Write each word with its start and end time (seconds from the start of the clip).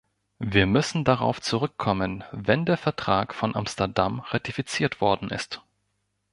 Wir 0.39 0.65
müssen 0.65 1.03
darauf 1.03 1.43
zurückkommen, 1.43 2.23
wenn 2.31 2.65
der 2.65 2.77
Vertrag 2.77 3.35
von 3.35 3.55
Amsterdam 3.55 4.21
ratifiziert 4.21 4.99
worden 4.99 5.29
ist. 5.29 5.61